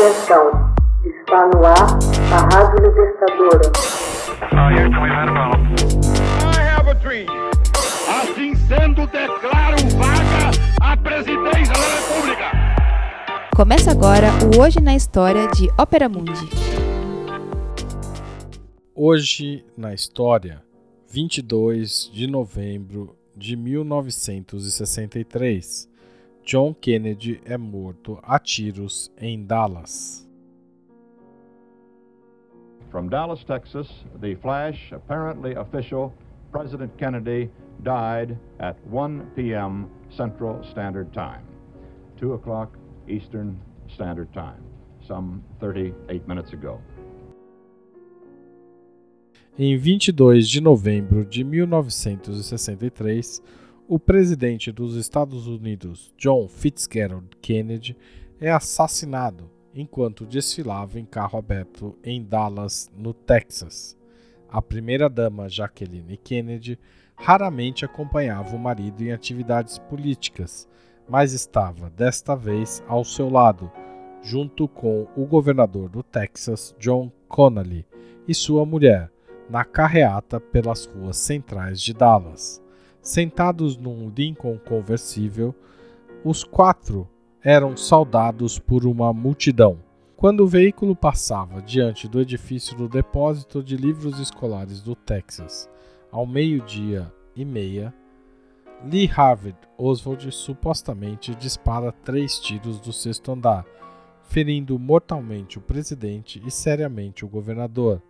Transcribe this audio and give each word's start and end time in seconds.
Atenção, 0.00 0.48
está 1.04 1.44
no 1.48 1.60
ar 1.62 1.98
a 2.32 2.40
Rádio 2.54 2.88
Libertadora. 2.88 3.68
Assim 8.08 8.54
sendo, 8.54 9.06
declaro 9.08 9.76
vaga 9.98 10.52
a 10.80 10.96
presidência 10.96 11.74
da 11.74 11.88
República. 11.96 12.50
Começa 13.54 13.90
agora 13.90 14.28
o 14.42 14.58
Hoje 14.62 14.80
na 14.80 14.96
História 14.96 15.46
de 15.48 15.68
Ópera 15.78 16.08
Mundi. 16.08 16.48
Hoje 18.94 19.66
na 19.76 19.92
História, 19.92 20.62
22 21.10 22.10
de 22.10 22.26
novembro 22.26 23.14
de 23.36 23.54
1963. 23.54 25.89
John 26.44 26.74
Kennedy 26.74 27.40
é 27.44 27.56
morto 27.56 28.18
a 28.22 28.38
tiros 28.38 29.12
em 29.16 29.44
Dallas. 29.44 30.26
From 32.90 33.08
Dallas, 33.08 33.44
Texas, 33.44 33.88
the 34.20 34.34
flash, 34.36 34.92
apparently 34.92 35.54
official, 35.54 36.12
President 36.50 36.90
Kennedy 36.98 37.48
died 37.84 38.36
at 38.58 38.76
1 38.90 39.30
p.m. 39.36 39.88
Central 40.10 40.60
Standard 40.64 41.12
Time, 41.12 41.44
2 42.16 42.32
o'clock 42.32 42.76
Eastern 43.06 43.56
Standard 43.88 44.32
Time, 44.32 44.60
some 45.06 45.42
38 45.60 46.26
minutes 46.26 46.52
ago. 46.52 46.80
Em 49.58 49.76
22 49.76 50.48
de 50.48 50.60
novembro 50.60 51.24
de 51.24 51.44
1963, 51.44 53.42
o 53.90 53.98
presidente 53.98 54.70
dos 54.70 54.94
Estados 54.94 55.48
Unidos, 55.48 56.14
John 56.16 56.46
Fitzgerald 56.46 57.26
Kennedy, 57.42 57.96
é 58.40 58.48
assassinado 58.48 59.50
enquanto 59.74 60.24
desfilava 60.24 61.00
em 61.00 61.04
carro 61.04 61.36
aberto 61.36 61.98
em 62.04 62.22
Dallas, 62.22 62.88
no 62.96 63.12
Texas. 63.12 63.98
A 64.48 64.62
primeira-dama 64.62 65.48
Jacqueline 65.48 66.16
Kennedy 66.16 66.78
raramente 67.16 67.84
acompanhava 67.84 68.54
o 68.54 68.60
marido 68.60 69.02
em 69.02 69.10
atividades 69.10 69.76
políticas, 69.80 70.68
mas 71.08 71.32
estava 71.32 71.90
desta 71.90 72.36
vez 72.36 72.84
ao 72.86 73.04
seu 73.04 73.28
lado, 73.28 73.72
junto 74.22 74.68
com 74.68 75.08
o 75.16 75.26
governador 75.26 75.88
do 75.88 76.04
Texas, 76.04 76.76
John 76.78 77.10
Connally, 77.26 77.84
e 78.28 78.36
sua 78.36 78.64
mulher, 78.64 79.10
na 79.48 79.64
carreata 79.64 80.38
pelas 80.38 80.86
ruas 80.86 81.16
centrais 81.16 81.82
de 81.82 81.92
Dallas. 81.92 82.62
Sentados 83.10 83.76
num 83.76 84.08
Lincoln 84.08 84.56
conversível, 84.56 85.52
os 86.24 86.44
quatro 86.44 87.08
eram 87.42 87.76
saudados 87.76 88.56
por 88.56 88.86
uma 88.86 89.12
multidão. 89.12 89.80
Quando 90.16 90.42
o 90.44 90.46
veículo 90.46 90.94
passava 90.94 91.60
diante 91.60 92.06
do 92.06 92.20
edifício 92.20 92.76
do 92.76 92.88
depósito 92.88 93.64
de 93.64 93.76
livros 93.76 94.20
escolares 94.20 94.80
do 94.80 94.94
Texas, 94.94 95.68
ao 96.08 96.24
meio-dia 96.24 97.12
e 97.34 97.44
meia, 97.44 97.92
Lee 98.84 99.06
Harvard 99.06 99.58
Oswald 99.76 100.30
supostamente 100.30 101.34
dispara 101.34 101.90
três 101.90 102.38
tiros 102.38 102.78
do 102.78 102.92
sexto 102.92 103.32
andar, 103.32 103.66
ferindo 104.22 104.78
mortalmente 104.78 105.58
o 105.58 105.60
presidente 105.60 106.40
e 106.46 106.48
seriamente 106.48 107.24
o 107.24 107.28
governador. 107.28 108.00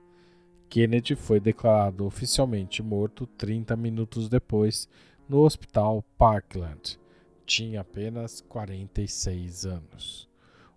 Kennedy 0.71 1.17
foi 1.17 1.41
declarado 1.41 2.07
oficialmente 2.07 2.81
morto 2.81 3.27
30 3.27 3.75
minutos 3.75 4.29
depois 4.29 4.89
no 5.29 5.41
Hospital 5.41 6.05
Parkland. 6.17 6.97
Tinha 7.45 7.81
apenas 7.81 8.41
46 8.43 9.67
anos. 9.67 10.29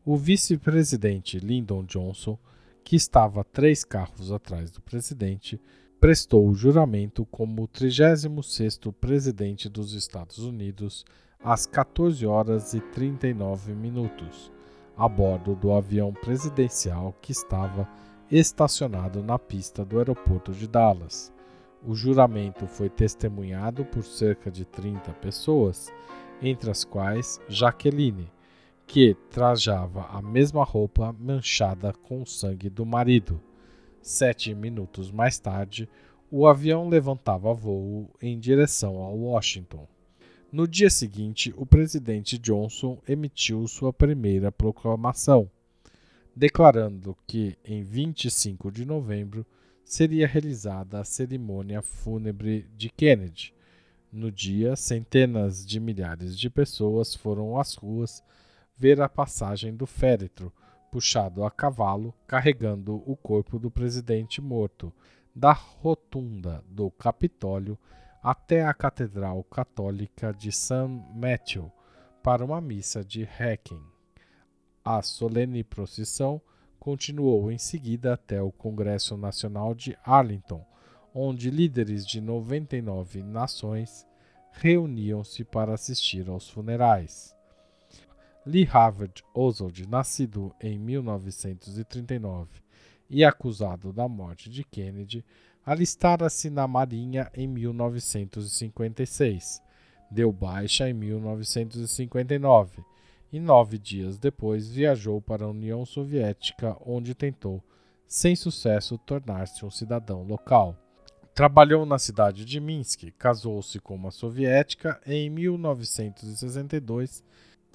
O 0.04 0.18
vice-presidente 0.18 1.38
Lyndon 1.38 1.84
Johnson, 1.84 2.40
que 2.84 2.96
estava 2.96 3.44
três 3.44 3.84
carros 3.84 4.32
atrás 4.32 4.72
do 4.72 4.82
presidente, 4.82 5.62
prestou 6.00 6.50
o 6.50 6.56
juramento 6.56 7.24
como 7.28 7.68
36º 7.68 8.92
presidente 8.92 9.70
dos 9.70 9.94
Estados 9.94 10.40
Unidos 10.40 11.06
às 11.40 11.68
14 11.68 12.26
horas 12.26 12.74
e 12.74 12.82
39 12.82 13.76
minutos, 13.76 14.52
a 14.98 15.08
bordo 15.08 15.56
do 15.56 15.72
avião 15.72 16.12
presidencial 16.12 17.16
que 17.22 17.32
estava 17.32 17.88
estacionado 18.40 19.22
na 19.22 19.38
pista 19.38 19.86
do 19.86 20.00
aeroporto 20.00 20.54
de 20.54 20.68
Dallas. 20.68 21.32
O 21.86 21.94
juramento 21.94 22.66
foi 22.66 22.90
testemunhado 22.90 23.86
por 23.86 24.04
cerca 24.04 24.50
de 24.50 24.66
30 24.66 25.12
pessoas, 25.14 25.94
entre 26.42 26.72
as 26.72 26.84
quais 26.84 27.40
Jaqueline, 27.48 28.32
que 28.88 29.16
trajava 29.30 30.08
a 30.08 30.20
mesma 30.20 30.64
roupa 30.64 31.14
manchada 31.20 31.94
com 31.94 32.24
o 32.24 32.26
sangue 32.26 32.72
do 32.72 32.84
marido. 32.86 33.40
Sete 34.02 34.56
minutos 34.56 35.12
mais 35.12 35.38
tarde, 35.38 35.88
o 36.32 36.48
avião 36.48 36.90
levantava 36.90 37.54
voo 37.54 38.10
em 38.20 38.40
direção 38.40 39.04
a 39.04 39.10
Washington. 39.10 39.88
No 40.52 40.68
dia 40.68 40.90
seguinte, 40.90 41.54
o 41.56 41.68
presidente 41.68 42.40
Johnson 42.40 42.98
emitiu 43.08 43.68
sua 43.68 43.94
primeira 43.94 44.52
proclamação 44.52 45.50
declarando 46.36 47.16
que 47.28 47.58
em 47.64 47.84
25 47.84 48.72
de 48.72 48.86
novembro 48.86 49.46
seria 49.84 50.28
realizada 50.28 51.00
a 51.00 51.04
cerimônia 51.04 51.82
fúnebre 51.82 52.68
de 52.76 52.90
Kennedy. 52.90 53.54
No 54.12 54.32
dia, 54.32 54.76
centenas 54.76 55.66
de 55.66 55.80
milhares 55.80 56.38
de 56.38 56.50
pessoas 56.50 57.14
foram 57.14 57.60
às 57.60 57.76
ruas 57.76 58.24
ver 58.78 59.02
a 59.02 59.10
passagem 59.10 59.76
do 59.76 59.86
féretro, 59.86 60.52
puxado 60.92 61.44
a 61.44 61.52
cavalo, 61.52 62.14
carregando 62.28 63.04
o 63.10 63.16
corpo 63.16 63.58
do 63.58 63.72
presidente 63.72 64.42
morto, 64.42 64.94
da 65.36 65.52
rotunda 65.52 66.64
do 66.68 66.92
Capitólio 66.92 67.78
até 68.22 68.64
a 68.64 68.74
Catedral 68.74 69.44
Católica 69.44 70.32
de 70.32 70.52
St. 70.52 70.88
Matthew 71.14 71.72
para 72.22 72.46
uma 72.46 72.62
missa 72.62 73.04
de 73.04 73.24
Requiem. 73.24 73.93
A 74.86 75.02
solene 75.02 75.64
procissão 75.64 76.42
continuou 76.78 77.50
em 77.50 77.58
seguida 77.58 78.16
até 78.16 78.42
o 78.42 78.52
Congresso 78.52 79.16
Nacional 79.16 79.74
de 79.74 79.98
Arlington, 80.04 80.62
onde 81.16 81.50
líderes 81.50 82.06
de 82.06 82.20
99 82.20 83.24
nações 83.24 84.06
reuniam-se 84.52 85.46
para 85.46 85.74
assistir 85.74 86.28
aos 86.28 86.50
funerais. 86.50 87.34
Lee 88.46 88.66
Harvard 88.66 89.24
Oswald, 89.34 89.88
nascido 89.88 90.54
em 90.60 90.78
1939 90.78 92.50
e 93.10 93.24
acusado 93.24 93.94
da 93.94 94.10
morte 94.10 94.50
de 94.50 94.66
Kennedy, 94.66 95.24
alistara-se 95.66 96.50
na 96.50 96.68
Marinha 96.68 97.32
em 97.34 97.48
1956. 97.48 99.62
Deu 100.12 100.34
baixa 100.34 100.90
em 100.90 100.94
1959 100.94 102.84
e 103.34 103.40
nove 103.40 103.80
dias 103.80 104.20
depois 104.20 104.70
viajou 104.70 105.20
para 105.20 105.44
a 105.44 105.50
União 105.50 105.84
Soviética, 105.88 106.78
onde 106.86 107.16
tentou, 107.16 107.64
sem 108.08 108.36
sucesso, 108.36 108.96
tornar-se 109.00 109.66
um 109.66 109.72
cidadão 109.72 110.22
local. 110.22 110.78
Trabalhou 111.34 111.84
na 111.84 111.98
cidade 111.98 112.46
de 112.46 112.60
Minsk, 112.60 113.10
casou-se 113.18 113.80
com 113.80 113.96
uma 113.96 114.12
soviética 114.12 115.02
e 115.04 115.16
em 115.16 115.32
1962 115.32 117.24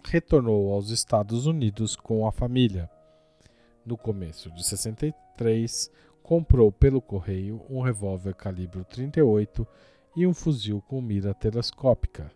retornou 0.04 0.72
aos 0.72 0.90
Estados 0.90 1.44
Unidos 1.44 1.96
com 1.96 2.24
a 2.24 2.30
família. 2.30 2.88
No 3.84 3.98
começo 3.98 4.52
de 4.52 4.64
63, 4.64 5.90
comprou 6.22 6.70
pelo 6.70 7.02
correio 7.02 7.66
um 7.68 7.80
revólver 7.80 8.36
calibre 8.36 8.84
38 8.84 9.66
e 10.14 10.24
um 10.24 10.32
fuzil 10.32 10.80
com 10.82 11.02
mira 11.02 11.34
telescópica. 11.34 12.30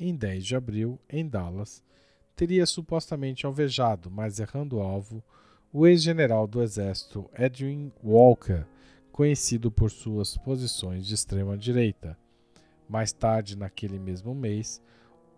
Em 0.00 0.16
10 0.16 0.46
de 0.46 0.56
abril, 0.56 0.98
em 1.10 1.28
Dallas, 1.28 1.82
teria 2.36 2.66
supostamente 2.66 3.46
alvejado, 3.46 4.10
mas 4.10 4.38
errando 4.38 4.76
o 4.76 4.82
alvo, 4.82 5.22
o 5.72 5.86
ex-general 5.86 6.46
do 6.46 6.62
exército 6.62 7.28
Edwin 7.38 7.92
Walker, 8.02 8.64
conhecido 9.10 9.70
por 9.70 9.90
suas 9.90 10.36
posições 10.36 11.06
de 11.06 11.14
extrema 11.14 11.56
direita. 11.56 12.18
Mais 12.88 13.12
tarde, 13.12 13.56
naquele 13.56 13.98
mesmo 13.98 14.34
mês, 14.34 14.82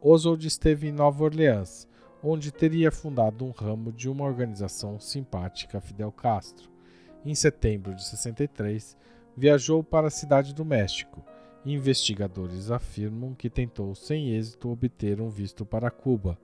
Oswald 0.00 0.46
esteve 0.46 0.88
em 0.88 0.92
Nova 0.92 1.24
Orleans, 1.24 1.88
onde 2.22 2.50
teria 2.50 2.90
fundado 2.90 3.44
um 3.44 3.50
ramo 3.50 3.92
de 3.92 4.08
uma 4.08 4.24
organização 4.24 4.98
simpática 4.98 5.78
a 5.78 5.80
Fidel 5.80 6.10
Castro. 6.10 6.70
Em 7.24 7.34
setembro 7.34 7.94
de 7.94 8.04
63, 8.04 8.96
viajou 9.36 9.84
para 9.84 10.08
a 10.08 10.10
cidade 10.10 10.54
do 10.54 10.64
México. 10.64 11.24
Investigadores 11.64 12.70
afirmam 12.70 13.34
que 13.34 13.50
tentou 13.50 13.94
sem 13.94 14.30
êxito 14.30 14.70
obter 14.70 15.20
um 15.20 15.28
visto 15.28 15.66
para 15.66 15.90
Cuba, 15.90 16.38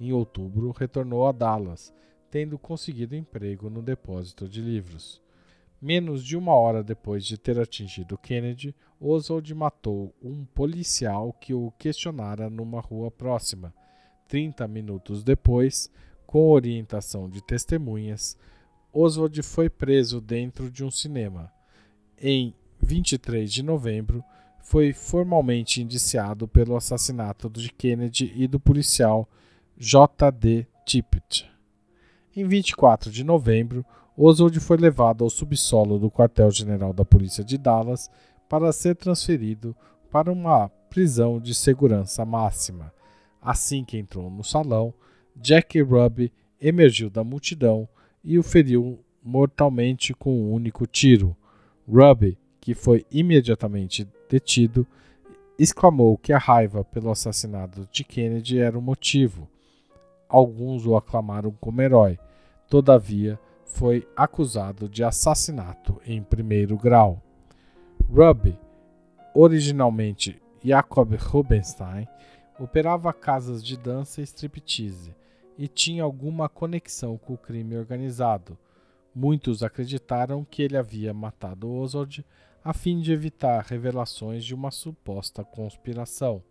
em 0.00 0.12
outubro, 0.12 0.70
retornou 0.70 1.26
a 1.26 1.32
Dallas, 1.32 1.92
tendo 2.30 2.58
conseguido 2.58 3.14
emprego 3.14 3.70
no 3.70 3.82
depósito 3.82 4.48
de 4.48 4.60
livros. 4.60 5.22
Menos 5.80 6.24
de 6.24 6.36
uma 6.36 6.54
hora 6.54 6.82
depois 6.82 7.24
de 7.24 7.36
ter 7.36 7.60
atingido 7.60 8.16
Kennedy, 8.16 8.74
Oswald 9.00 9.54
matou 9.54 10.14
um 10.22 10.44
policial 10.44 11.32
que 11.34 11.52
o 11.52 11.70
questionara 11.78 12.48
numa 12.48 12.80
rua 12.80 13.10
próxima. 13.10 13.74
Trinta 14.26 14.66
minutos 14.66 15.22
depois, 15.22 15.90
Com 16.26 16.50
orientação 16.50 17.28
de 17.28 17.40
testemunhas, 17.44 18.36
Oswald 18.92 19.42
foi 19.42 19.68
preso 19.68 20.20
dentro 20.20 20.70
de 20.70 20.84
um 20.84 20.90
cinema. 20.90 21.52
Em 22.18 22.54
23 22.80 23.52
de 23.52 23.62
novembro, 23.62 24.24
foi 24.60 24.92
formalmente 24.92 25.82
indiciado 25.82 26.48
pelo 26.48 26.76
assassinato 26.76 27.50
de 27.50 27.70
Kennedy 27.70 28.32
e 28.34 28.48
do 28.48 28.58
policial 28.58 29.28
J.D. 29.76 30.68
Tippit. 30.86 31.50
Em 32.36 32.46
24 32.46 33.10
de 33.10 33.24
novembro, 33.24 33.84
Oswald 34.16 34.58
foi 34.60 34.76
levado 34.76 35.24
ao 35.24 35.30
subsolo 35.30 35.98
do 35.98 36.08
quartel-general 36.08 36.92
da 36.92 37.04
polícia 37.04 37.42
de 37.42 37.58
Dallas 37.58 38.08
para 38.48 38.72
ser 38.72 38.94
transferido 38.94 39.74
para 40.12 40.30
uma 40.30 40.68
prisão 40.88 41.40
de 41.40 41.52
segurança 41.56 42.24
máxima. 42.24 42.92
Assim 43.42 43.84
que 43.84 43.98
entrou 43.98 44.30
no 44.30 44.44
salão, 44.44 44.94
Jack 45.34 45.80
Ruby 45.82 46.32
emergiu 46.60 47.10
da 47.10 47.24
multidão 47.24 47.88
e 48.22 48.38
o 48.38 48.44
feriu 48.44 49.00
mortalmente 49.24 50.14
com 50.14 50.40
um 50.40 50.52
único 50.52 50.86
tiro. 50.86 51.36
Ruby, 51.88 52.38
que 52.60 52.74
foi 52.74 53.04
imediatamente 53.10 54.06
detido, 54.30 54.86
exclamou 55.58 56.16
que 56.16 56.32
a 56.32 56.38
raiva 56.38 56.84
pelo 56.84 57.10
assassinato 57.10 57.88
de 57.90 58.04
Kennedy 58.04 58.60
era 58.60 58.78
o 58.78 58.82
motivo. 58.82 59.48
Alguns 60.34 60.84
o 60.84 60.96
aclamaram 60.96 61.52
como 61.60 61.80
herói. 61.80 62.18
Todavia, 62.68 63.38
foi 63.64 64.04
acusado 64.16 64.88
de 64.88 65.04
assassinato 65.04 66.02
em 66.04 66.24
primeiro 66.24 66.76
grau. 66.76 67.22
Ruby, 68.10 68.58
originalmente 69.32 70.42
Jacob 70.60 71.14
Rubenstein, 71.14 72.08
operava 72.58 73.12
casas 73.12 73.64
de 73.64 73.76
dança 73.76 74.20
e 74.20 74.24
striptease 74.24 75.14
e 75.56 75.68
tinha 75.68 76.02
alguma 76.02 76.48
conexão 76.48 77.16
com 77.16 77.34
o 77.34 77.38
crime 77.38 77.76
organizado. 77.76 78.58
Muitos 79.14 79.62
acreditaram 79.62 80.44
que 80.44 80.62
ele 80.62 80.76
havia 80.76 81.14
matado 81.14 81.70
Oswald 81.70 82.26
a 82.64 82.72
fim 82.72 82.98
de 82.98 83.12
evitar 83.12 83.62
revelações 83.62 84.44
de 84.44 84.52
uma 84.52 84.72
suposta 84.72 85.44
conspiração. 85.44 86.42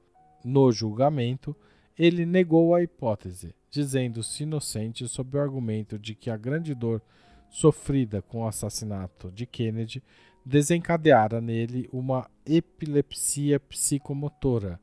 No 0.41 0.71
julgamento, 0.71 1.53
ele 1.97 2.25
negou 2.25 2.73
a 2.73 2.81
hipótese, 2.81 3.55
dizendo-se 3.69 4.43
inocente 4.43 5.07
sob 5.07 5.37
o 5.37 5.41
argumento 5.41 5.97
de 5.97 6.15
que 6.15 6.29
a 6.29 6.37
grande 6.37 6.73
dor 6.73 7.01
sofrida 7.49 8.21
com 8.21 8.41
o 8.41 8.47
assassinato 8.47 9.31
de 9.31 9.45
Kennedy 9.45 10.03
desencadeara 10.45 11.39
nele 11.39 11.87
uma 11.91 12.29
epilepsia 12.45 13.59
psicomotora, 13.59 14.79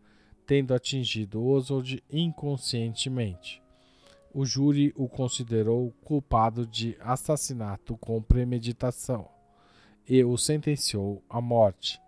tendo 0.47 0.75
atingido 0.75 1.45
Oswald 1.45 2.03
inconscientemente 2.11 3.61
o 4.33 4.45
júri 4.45 4.93
o 4.97 5.09
considerou 5.09 5.93
culpado 6.05 6.67
de 6.67 6.97
assassinato 7.01 7.97
com 7.97 8.23
premeditação 8.23 9.29
e 10.09 10.23
o 10.25 10.37
sentenciou 10.37 11.23
à 11.29 11.41
morte. 11.41 12.01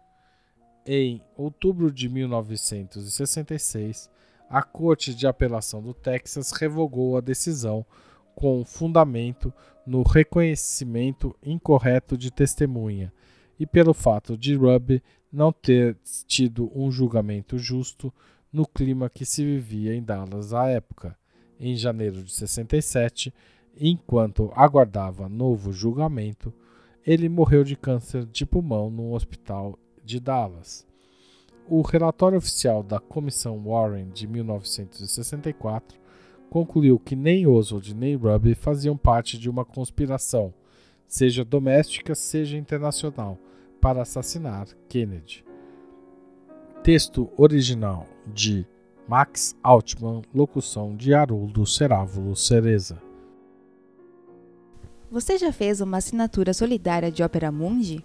Em 0.86 1.20
outubro 1.36 1.92
de 1.92 2.08
1966, 2.08 4.08
a 4.52 4.62
Corte 4.62 5.14
de 5.14 5.26
Apelação 5.26 5.80
do 5.80 5.94
Texas 5.94 6.52
revogou 6.52 7.16
a 7.16 7.22
decisão 7.22 7.86
com 8.34 8.62
fundamento 8.66 9.50
no 9.86 10.02
reconhecimento 10.02 11.34
incorreto 11.42 12.18
de 12.18 12.30
testemunha 12.30 13.10
e 13.58 13.66
pelo 13.66 13.94
fato 13.94 14.36
de 14.36 14.54
Rubb 14.54 15.02
não 15.32 15.50
ter 15.50 15.96
tido 16.26 16.70
um 16.74 16.90
julgamento 16.90 17.56
justo 17.56 18.12
no 18.52 18.66
clima 18.66 19.08
que 19.08 19.24
se 19.24 19.42
vivia 19.42 19.94
em 19.94 20.02
Dallas 20.02 20.52
à 20.52 20.68
época 20.68 21.16
em 21.58 21.74
janeiro 21.74 22.22
de 22.22 22.34
67, 22.34 23.32
enquanto 23.74 24.52
aguardava 24.54 25.30
novo 25.30 25.72
julgamento, 25.72 26.52
ele 27.06 27.26
morreu 27.26 27.64
de 27.64 27.74
câncer 27.74 28.26
de 28.26 28.44
pulmão 28.44 28.90
no 28.90 29.14
hospital 29.14 29.78
de 30.04 30.20
Dallas. 30.20 30.86
O 31.74 31.80
relatório 31.80 32.36
oficial 32.36 32.82
da 32.82 33.00
Comissão 33.00 33.58
Warren 33.64 34.10
de 34.10 34.26
1964 34.26 35.98
concluiu 36.50 36.98
que 36.98 37.16
nem 37.16 37.46
Oswald 37.46 37.94
nem 37.94 38.14
Ruby 38.14 38.54
faziam 38.54 38.94
parte 38.94 39.38
de 39.38 39.48
uma 39.48 39.64
conspiração, 39.64 40.52
seja 41.08 41.42
doméstica, 41.42 42.14
seja 42.14 42.58
internacional, 42.58 43.38
para 43.80 44.02
assassinar 44.02 44.66
Kennedy. 44.86 45.46
Texto 46.82 47.30
original 47.38 48.06
de 48.26 48.66
Max 49.08 49.56
Altman, 49.62 50.20
locução 50.34 50.94
de 50.94 51.14
Haroldo 51.14 51.64
Cerávulo 51.64 52.36
Cereza. 52.36 53.00
Você 55.10 55.38
já 55.38 55.50
fez 55.50 55.80
uma 55.80 55.96
assinatura 55.96 56.52
solidária 56.52 57.10
de 57.10 57.22
Opera 57.22 57.50
Mundi? 57.50 58.04